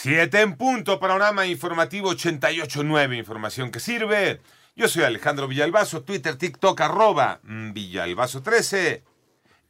Siete 0.00 0.42
en 0.42 0.54
punto, 0.54 1.00
panorama 1.00 1.44
informativo 1.44 2.12
88.9, 2.12 3.18
información 3.18 3.72
que 3.72 3.80
sirve. 3.80 4.40
Yo 4.76 4.86
soy 4.86 5.02
Alejandro 5.02 5.48
Villalbazo, 5.48 6.04
Twitter, 6.04 6.36
TikTok, 6.36 6.80
arroba 6.80 7.40
Villalbazo13. 7.42 9.02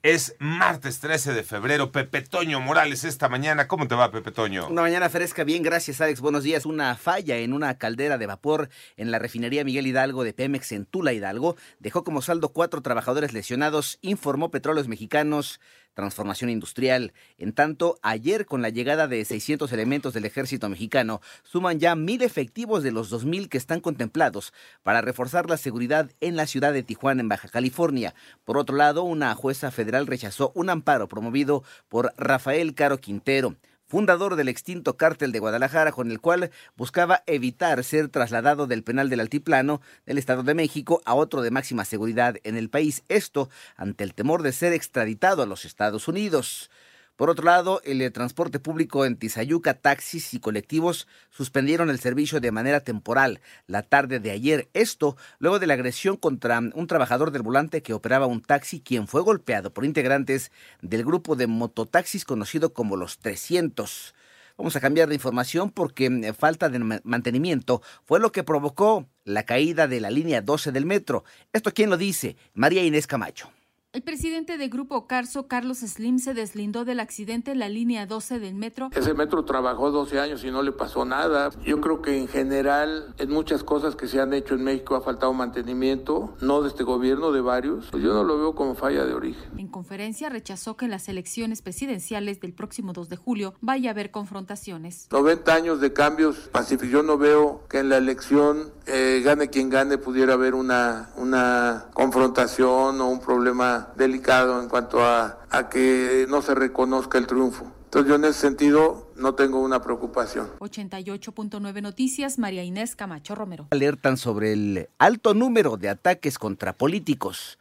Es 0.03 0.37
martes 0.39 1.01
13 1.01 1.33
de 1.33 1.43
febrero. 1.45 1.93
Pepe 1.93 2.21
Toño 2.21 2.61
Morales 2.61 3.05
esta 3.05 3.31
mañana. 3.31 3.69
¿Cómo 3.69 3.89
te 3.89 3.95
va, 3.95 4.11
Pepe 4.11 4.31
Toño? 4.31 4.69
Una 4.69 4.83
mañana 4.83 5.09
fresca, 5.09 5.45
bien, 5.45 5.63
gracias, 5.63 6.03
Alex. 6.03 6.21
Buenos 6.21 6.45
días. 6.45 6.67
Una 6.67 6.95
falla 6.97 7.39
en 7.39 7.55
una 7.55 7.79
caldera 7.79 8.19
de 8.19 8.27
vapor 8.27 8.69
en 8.99 9.11
la 9.11 9.19
refinería 9.19 9.65
Miguel 9.65 9.87
Hidalgo 9.87 10.25
de 10.25 10.35
Pemex 10.35 10.73
en 10.73 10.85
Tula 10.85 11.15
Hidalgo 11.15 11.57
dejó 11.79 12.05
como 12.05 12.21
saldo 12.21 12.51
cuatro 12.51 12.83
trabajadores 12.83 13.33
lesionados, 13.33 13.99
informó 14.03 14.51
Petróleos 14.51 14.89
Mexicanos 14.89 15.59
transformación 15.99 16.49
industrial. 16.49 17.13
En 17.39 17.53
tanto, 17.53 17.99
ayer 18.03 18.47
con 18.47 18.63
la 18.63 18.69
llegada 18.69 19.09
de 19.09 19.25
600 19.25 19.73
elementos 19.73 20.15
del 20.15 20.27
ejército 20.27 20.69
mexicano, 20.69 21.21
suman 21.43 21.81
ya 21.81 21.97
mil 21.97 22.23
efectivos 22.23 22.85
de 22.85 22.93
los 22.93 23.13
2.000 23.13 23.49
que 23.49 23.59
están 23.59 23.81
contemplados 23.81 24.53
para 24.85 25.01
reforzar 25.01 25.51
la 25.51 25.57
seguridad 25.57 26.09
en 26.21 26.37
la 26.37 26.47
ciudad 26.47 26.73
de 26.73 26.85
Tijuana, 26.85 27.21
en 27.21 27.29
Baja 27.29 27.49
California. 27.49 28.15
Por 28.45 28.59
otro 28.59 28.77
lado, 28.77 29.03
una 29.03 29.35
jueza 29.35 29.73
federal 29.73 30.07
rechazó 30.07 30.53
un 30.55 30.71
amparo 30.71 31.09
promovido 31.09 31.65
por 31.89 32.13
Rafael 32.17 32.77
Caro 32.77 32.99
Quintero 32.99 33.57
fundador 33.89 34.37
del 34.37 34.49
extinto 34.49 34.97
cártel 34.97 35.33
de 35.33 35.39
Guadalajara, 35.39 35.93
con 35.93 36.11
el 36.11 36.21
cual 36.21 36.51
buscaba 36.77 37.23
evitar 37.27 37.83
ser 37.83 38.09
trasladado 38.09 38.67
del 38.67 38.85
penal 38.85 39.09
del 39.09 39.21
Altiplano 39.21 39.81
del 40.07 40.19
Estado 40.19 40.43
de 40.43 40.55
México 40.55 41.01
a 41.07 41.15
otro 41.15 41.43
de 41.43 41.51
máxima 41.51 41.85
seguridad 41.85 42.37
en 42.45 42.57
el 42.57 42.69
país. 42.69 43.03
Esto 43.09 43.49
ante 43.77 44.05
el 44.05 44.15
temor 44.15 44.43
de 44.43 44.53
ser 44.53 44.75
extraditado 44.75 45.43
a 45.43 45.47
los 45.47 45.65
Estados 45.65 46.07
Unidos. 46.07 46.71
Por 47.19 47.31
otro 47.31 47.47
lado, 47.47 47.81
el 47.83 48.13
transporte 48.13 48.61
público 48.61 49.05
en 49.05 49.17
Tizayuca, 49.17 49.75
taxis 49.75 50.35
y 50.35 50.39
colectivos 50.39 51.09
suspendieron 51.31 51.91
el 51.91 51.99
servicio 51.99 52.39
de 52.39 52.53
manera 52.53 52.79
temporal 52.79 53.41
la 53.67 53.83
tarde 53.83 54.21
de 54.21 54.31
ayer. 54.31 54.69
Esto 54.73 55.17
luego 55.41 55.59
de 55.59 55.67
la 55.67 55.75
agresión 55.75 56.17
contra 56.17 56.61
un 56.61 56.87
trabajador 56.87 57.33
del 57.33 57.43
volante 57.43 57.83
que 57.83 57.93
operaba 57.93 58.27
un 58.27 58.41
taxi, 58.41 58.81
quien 58.81 59.09
fue 59.09 59.21
golpeado 59.21 59.75
por 59.75 59.85
integrantes 59.85 60.53
del 60.81 61.05
grupo 61.05 61.35
de 61.35 61.49
mototaxis 61.49 62.25
conocido 62.25 62.73
como 62.73 62.95
los 62.95 63.19
300. 63.19 64.15
Vamos 64.57 64.77
a 64.77 64.81
cambiar 64.81 65.09
de 65.09 65.17
información 65.17 65.73
porque 65.73 66.09
mm, 66.09 66.35
falta 66.35 66.69
de 66.69 67.01
mantenimiento 67.03 67.83
fue 68.05 68.21
lo 68.21 68.31
que 68.31 68.45
provocó 68.45 69.09
la 69.25 69.43
caída 69.43 69.89
de 69.89 70.01
la 70.01 70.13
línea 70.13 70.41
12 70.41 70.71
del 70.71 70.87
metro. 70.87 71.25
¿Esto 71.53 71.75
quién 71.75 71.91
lo 71.91 71.97
dice? 71.97 72.37
María 72.55 72.85
Inés 72.85 73.09
Camacho. 73.09 73.51
El 73.95 74.03
presidente 74.03 74.59
de 74.59 74.69
Grupo 74.69 75.07
Carso, 75.07 75.49
Carlos 75.49 75.79
Slim, 75.79 76.19
se 76.19 76.35
deslindó 76.35 76.85
del 76.85 77.01
accidente 77.01 77.53
en 77.53 77.59
la 77.59 77.71
línea 77.71 78.05
12 78.05 78.39
del 78.39 78.55
metro. 78.55 78.91
Ese 78.95 79.15
metro 79.15 79.47
trabajó 79.47 79.91
12 79.91 80.21
años 80.21 80.45
y 80.45 80.51
no 80.51 80.63
le 80.63 80.73
pasó 80.73 81.07
nada. 81.07 81.49
Yo 81.65 81.81
creo 81.81 82.03
que 82.03 82.19
en 82.19 82.29
general, 82.29 83.15
en 83.17 83.31
muchas 83.31 83.65
cosas 83.65 83.97
que 83.97 84.07
se 84.07 84.21
han 84.21 84.35
hecho 84.35 84.57
en 84.57 84.63
México 84.63 84.95
ha 84.95 85.01
faltado 85.01 85.33
mantenimiento, 85.33 86.37
no 86.43 86.61
de 86.61 86.69
este 86.69 86.85
gobierno, 86.85 87.33
de 87.33 87.41
varios. 87.41 87.87
Pues 87.91 88.03
yo 88.03 88.13
no 88.13 88.25
lo 88.25 88.37
veo 88.37 88.55
como 88.55 88.75
falla 88.75 89.07
de 89.07 89.15
origen. 89.15 89.59
En 89.59 89.69
conferencia 89.69 90.29
rechazó 90.29 90.77
que 90.77 90.85
en 90.85 90.91
las 90.91 91.09
elecciones 91.09 91.63
presidenciales 91.63 92.43
del 92.43 92.53
próximo 92.53 92.93
2 92.93 93.09
de 93.09 93.17
julio 93.17 93.55
vaya 93.63 93.89
a 93.89 93.93
haber 93.93 94.11
confrontaciones. 94.11 95.09
90 95.11 95.55
años 95.55 95.81
de 95.81 95.95
cambios 95.95 96.37
pacíficos. 96.53 96.91
Yo 96.91 97.03
no 97.03 97.17
veo 97.17 97.63
que 97.71 97.79
en 97.79 97.89
la 97.89 97.97
elección, 97.97 98.71
eh, 98.87 99.23
gane 99.25 99.49
quien 99.49 99.71
gane, 99.71 99.97
pudiera 99.97 100.35
haber 100.35 100.55
una, 100.55 101.09
una 101.17 101.87
confrontación 101.95 103.01
o 103.01 103.09
un 103.09 103.21
problema 103.21 103.78
delicado 103.97 104.61
en 104.63 104.69
cuanto 104.69 105.05
a, 105.05 105.41
a 105.51 105.69
que 105.69 106.27
no 106.29 106.43
se 106.43 106.55
reconozca 106.55 107.19
el 107.19 107.27
triunfo. 107.27 107.73
Entonces 107.85 108.11
yo 108.11 108.17
en 108.17 108.25
ese 108.27 108.41
sentido 108.41 109.11
no 109.17 109.35
tengo 109.35 109.63
una 109.63 109.81
preocupación. 109.81 110.51
88.9 110.59 111.81
Noticias, 111.81 112.39
María 112.39 112.63
Inés 112.63 112.95
Camacho 112.95 113.35
Romero. 113.35 113.69
Alertan 113.71 114.19
sobre 114.19 114.53
el 114.53 114.89
alto 114.99 115.33
número 115.33 115.79
de 115.79 115.89
ataques 115.89 116.39
contra 116.39 116.75
políticos. 116.75 117.59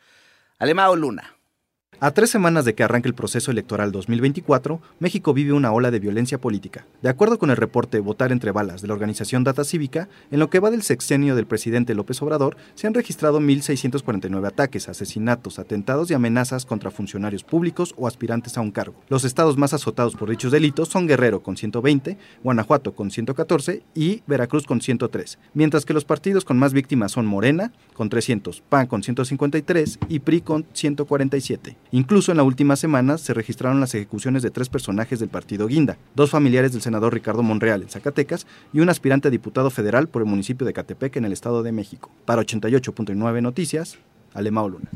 Alemao 0.60 0.98
Luna. 0.98 1.37
A 2.00 2.12
tres 2.12 2.30
semanas 2.30 2.64
de 2.64 2.76
que 2.76 2.84
arranque 2.84 3.08
el 3.08 3.16
proceso 3.16 3.50
electoral 3.50 3.92
2024, 3.92 4.80
México 5.00 5.34
vive 5.34 5.54
una 5.54 5.72
ola 5.72 5.90
de 5.90 5.98
violencia 5.98 6.38
política. 6.38 6.86
De 7.02 7.10
acuerdo 7.10 7.40
con 7.40 7.50
el 7.50 7.58
reporte 7.58 8.00
Votar 8.00 8.32
entre 8.32 8.52
balas 8.52 8.84
de 8.84 8.88
la 8.88 8.94
organización 8.94 9.44
Data 9.44 9.64
Cívica, 9.64 10.08
en 10.30 10.40
lo 10.40 10.52
que 10.52 10.60
va 10.60 10.70
del 10.70 10.84
sexenio 10.84 11.36
del 11.36 11.48
presidente 11.48 11.96
López 11.96 12.22
Obrador, 12.22 12.56
se 12.76 12.86
han 12.86 12.94
registrado 12.94 13.40
1.649 13.40 14.46
ataques, 14.46 14.90
asesinatos, 14.90 15.58
atentados 15.58 16.12
y 16.12 16.14
amenazas 16.14 16.68
contra 16.68 16.92
funcionarios 16.92 17.44
públicos 17.44 17.96
o 17.98 18.06
aspirantes 18.06 18.60
a 18.60 18.62
un 18.62 18.70
cargo. 18.70 19.02
Los 19.10 19.24
estados 19.24 19.58
más 19.58 19.74
azotados 19.74 20.16
por 20.16 20.30
dichos 20.30 20.52
delitos 20.52 20.90
son 20.90 21.08
Guerrero 21.08 21.42
con 21.42 21.58
120, 21.58 22.16
Guanajuato 22.44 22.94
con 22.94 23.10
114 23.10 23.82
y 23.96 24.22
Veracruz 24.28 24.68
con 24.68 24.82
103, 24.82 25.40
mientras 25.56 25.84
que 25.84 25.96
los 25.96 26.06
partidos 26.06 26.46
con 26.46 26.60
más 26.60 26.74
víctimas 26.74 27.14
son 27.14 27.26
Morena 27.26 27.72
con 27.96 28.10
300, 28.10 28.62
PAN 28.70 28.86
con 28.86 29.02
153 29.02 29.98
y 30.10 30.20
PRI 30.20 30.42
con 30.42 30.68
147. 30.74 31.76
Incluso 31.92 32.32
en 32.32 32.38
la 32.38 32.44
última 32.44 32.76
semana 32.76 33.18
se 33.18 33.34
registraron 33.34 33.80
las 33.80 33.96
ejecuciones 33.96 34.44
de 34.44 34.52
tres 34.52 34.70
personajes 34.70 35.20
del 35.20 35.30
partido 35.30 35.68
Guinda, 35.68 35.98
dos 36.16 36.30
familiares 36.30 36.74
del 36.74 36.82
senador 36.82 37.14
Ricardo 37.14 37.44
Monreal 37.44 37.84
en 37.84 37.90
Zacatecas 37.90 38.46
y 38.74 38.80
un 38.80 38.90
aspirante 38.90 39.30
a 39.30 39.32
diputado 39.32 39.70
federal 39.70 40.10
por 40.10 40.22
el 40.22 40.28
municipio 40.28 40.66
de 40.68 40.74
Catepec 40.74 41.16
en 41.16 41.26
el 41.26 41.34
Estado 41.34 41.64
de 41.64 41.72
México. 41.72 42.12
Para 42.26 42.42
88.9 42.42 43.42
Noticias, 43.42 43.98
Alemao 44.34 44.70
Luna. 44.70 44.90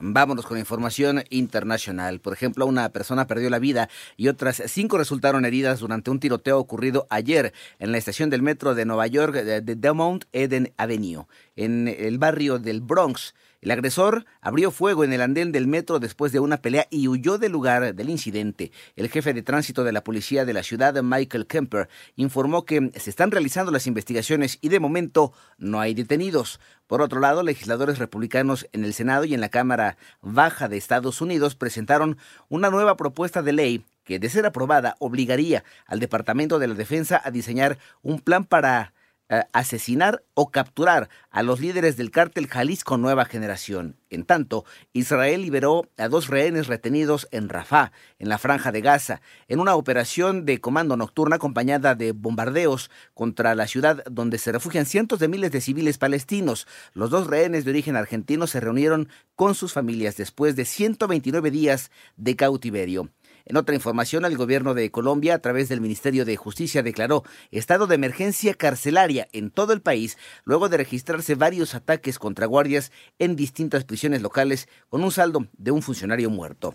Vámonos 0.00 0.46
con 0.46 0.58
información 0.58 1.24
internacional. 1.28 2.20
Por 2.20 2.32
ejemplo, 2.32 2.66
una 2.66 2.88
persona 2.90 3.26
perdió 3.26 3.50
la 3.50 3.58
vida 3.58 3.88
y 4.16 4.28
otras 4.28 4.62
cinco 4.66 4.96
resultaron 4.96 5.44
heridas 5.44 5.80
durante 5.80 6.12
un 6.12 6.20
tiroteo 6.20 6.60
ocurrido 6.60 7.08
ayer 7.10 7.52
en 7.80 7.90
la 7.90 7.98
estación 7.98 8.30
del 8.30 8.42
metro 8.42 8.76
de 8.76 8.84
Nueva 8.84 9.08
York 9.08 9.34
de 9.34 9.60
Demount 9.60 10.26
Eden 10.32 10.72
Avenue, 10.76 11.26
en 11.56 11.88
el 11.88 12.18
barrio 12.18 12.60
del 12.60 12.80
Bronx. 12.80 13.34
El 13.60 13.72
agresor 13.72 14.24
abrió 14.40 14.70
fuego 14.70 15.02
en 15.02 15.12
el 15.12 15.20
andén 15.20 15.50
del 15.50 15.66
metro 15.66 15.98
después 15.98 16.30
de 16.30 16.38
una 16.38 16.58
pelea 16.58 16.86
y 16.90 17.08
huyó 17.08 17.38
del 17.38 17.50
lugar 17.50 17.92
del 17.94 18.08
incidente. 18.08 18.70
El 18.94 19.08
jefe 19.08 19.34
de 19.34 19.42
tránsito 19.42 19.82
de 19.82 19.90
la 19.90 20.04
policía 20.04 20.44
de 20.44 20.52
la 20.52 20.62
ciudad, 20.62 20.94
Michael 21.02 21.46
Kemper, 21.46 21.88
informó 22.14 22.64
que 22.64 22.92
se 22.94 23.10
están 23.10 23.32
realizando 23.32 23.72
las 23.72 23.88
investigaciones 23.88 24.58
y 24.60 24.68
de 24.68 24.78
momento 24.78 25.32
no 25.58 25.80
hay 25.80 25.94
detenidos. 25.94 26.60
Por 26.86 27.02
otro 27.02 27.18
lado, 27.18 27.42
legisladores 27.42 27.98
republicanos 27.98 28.68
en 28.72 28.84
el 28.84 28.94
Senado 28.94 29.24
y 29.24 29.34
en 29.34 29.40
la 29.40 29.48
Cámara 29.48 29.96
Baja 30.22 30.68
de 30.68 30.76
Estados 30.76 31.20
Unidos 31.20 31.56
presentaron 31.56 32.16
una 32.48 32.70
nueva 32.70 32.96
propuesta 32.96 33.42
de 33.42 33.52
ley 33.52 33.84
que, 34.04 34.20
de 34.20 34.30
ser 34.30 34.46
aprobada, 34.46 34.96
obligaría 35.00 35.64
al 35.86 35.98
Departamento 35.98 36.60
de 36.60 36.68
la 36.68 36.74
Defensa 36.74 37.20
a 37.22 37.30
diseñar 37.32 37.78
un 38.02 38.20
plan 38.20 38.44
para 38.44 38.94
eh, 39.30 39.42
asesinar 39.52 40.24
o 40.34 40.50
capturar 40.50 41.08
a 41.30 41.42
los 41.42 41.60
líderes 41.60 41.96
del 41.96 42.10
cártel 42.10 42.46
Jalisco 42.46 42.96
Nueva 42.96 43.24
Generación. 43.24 43.96
En 44.08 44.24
tanto, 44.24 44.64
Israel 44.92 45.42
liberó 45.42 45.86
a 45.98 46.08
dos 46.08 46.28
rehenes 46.28 46.66
retenidos 46.66 47.28
en 47.30 47.48
Rafah, 47.48 47.92
en 48.18 48.28
la 48.30 48.38
franja 48.38 48.72
de 48.72 48.80
Gaza, 48.80 49.20
en 49.46 49.60
una 49.60 49.74
operación 49.74 50.46
de 50.46 50.60
comando 50.60 50.96
nocturna 50.96 51.36
acompañada 51.36 51.94
de 51.94 52.12
bombardeos 52.12 52.90
contra 53.12 53.54
la 53.54 53.66
ciudad 53.66 54.02
donde 54.10 54.38
se 54.38 54.52
refugian 54.52 54.86
cientos 54.86 55.18
de 55.18 55.28
miles 55.28 55.52
de 55.52 55.60
civiles 55.60 55.98
palestinos. 55.98 56.66
Los 56.94 57.10
dos 57.10 57.26
rehenes 57.26 57.64
de 57.64 57.70
origen 57.72 57.96
argentino 57.96 58.46
se 58.46 58.60
reunieron 58.60 59.08
con 59.36 59.54
sus 59.54 59.72
familias 59.72 60.16
después 60.16 60.56
de 60.56 60.64
129 60.64 61.50
días 61.50 61.90
de 62.16 62.34
cautiverio. 62.34 63.10
En 63.48 63.56
otra 63.56 63.74
información, 63.74 64.26
el 64.26 64.36
gobierno 64.36 64.74
de 64.74 64.90
Colombia, 64.90 65.32
a 65.32 65.38
través 65.38 65.70
del 65.70 65.80
Ministerio 65.80 66.26
de 66.26 66.36
Justicia, 66.36 66.82
declaró 66.82 67.24
estado 67.50 67.86
de 67.86 67.94
emergencia 67.94 68.52
carcelaria 68.52 69.26
en 69.32 69.50
todo 69.50 69.72
el 69.72 69.80
país, 69.80 70.18
luego 70.44 70.68
de 70.68 70.76
registrarse 70.76 71.34
varios 71.34 71.74
ataques 71.74 72.18
contra 72.18 72.44
guardias 72.44 72.92
en 73.18 73.36
distintas 73.36 73.84
prisiones 73.84 74.20
locales, 74.20 74.68
con 74.90 75.02
un 75.02 75.12
saldo 75.12 75.46
de 75.56 75.70
un 75.70 75.80
funcionario 75.80 76.28
muerto. 76.28 76.74